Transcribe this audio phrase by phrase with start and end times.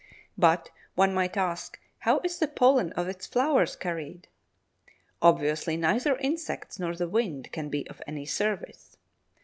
[0.35, 4.27] But, one might ask, how is the pollen of its flowers carried?
[5.21, 8.97] Obviously neither insects nor the wind can be of any service.